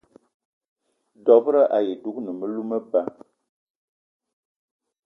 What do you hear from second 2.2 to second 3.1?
melou meba.